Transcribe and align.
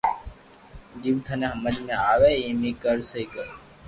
جيم 1.01 1.17
ٿني 1.25 1.47
ھمج 1.53 1.75
مي 1.85 1.95
آوي 2.11 2.31
ڪر 2.81 2.97
تو 3.03 3.07
سھي 3.11 3.23
ڪر 3.33 3.47